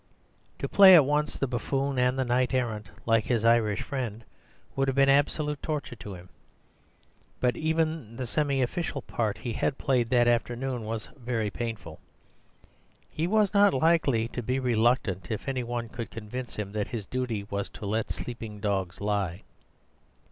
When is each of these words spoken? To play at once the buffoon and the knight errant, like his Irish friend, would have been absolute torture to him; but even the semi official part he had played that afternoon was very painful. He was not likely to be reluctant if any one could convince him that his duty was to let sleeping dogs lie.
To 0.57 0.67
play 0.67 0.95
at 0.95 1.05
once 1.05 1.37
the 1.37 1.45
buffoon 1.45 1.99
and 1.99 2.17
the 2.17 2.25
knight 2.25 2.55
errant, 2.55 2.89
like 3.05 3.25
his 3.25 3.45
Irish 3.45 3.83
friend, 3.83 4.23
would 4.75 4.87
have 4.87 4.95
been 4.95 5.09
absolute 5.09 5.61
torture 5.61 5.95
to 5.97 6.15
him; 6.15 6.29
but 7.39 7.55
even 7.55 8.15
the 8.17 8.25
semi 8.25 8.63
official 8.63 9.03
part 9.03 9.37
he 9.37 9.53
had 9.53 9.77
played 9.77 10.09
that 10.09 10.27
afternoon 10.27 10.85
was 10.85 11.09
very 11.15 11.51
painful. 11.51 11.99
He 13.11 13.27
was 13.27 13.53
not 13.53 13.75
likely 13.75 14.27
to 14.29 14.41
be 14.41 14.57
reluctant 14.59 15.29
if 15.29 15.47
any 15.47 15.61
one 15.63 15.87
could 15.87 16.09
convince 16.09 16.55
him 16.55 16.71
that 16.71 16.87
his 16.87 17.05
duty 17.05 17.43
was 17.51 17.69
to 17.69 17.85
let 17.85 18.09
sleeping 18.09 18.59
dogs 18.59 19.01
lie. 19.01 19.43